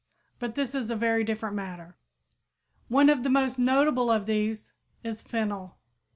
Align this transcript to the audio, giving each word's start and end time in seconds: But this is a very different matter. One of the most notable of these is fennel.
But 0.39 0.55
this 0.55 0.73
is 0.73 0.89
a 0.89 0.95
very 0.95 1.23
different 1.23 1.55
matter. 1.55 1.95
One 2.87 3.07
of 3.07 3.21
the 3.21 3.29
most 3.29 3.59
notable 3.59 4.09
of 4.09 4.25
these 4.25 4.71
is 5.03 5.21
fennel. 5.21 5.77